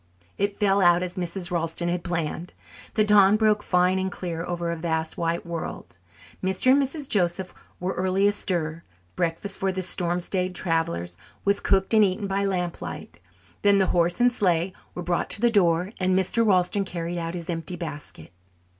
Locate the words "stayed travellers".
10.19-11.17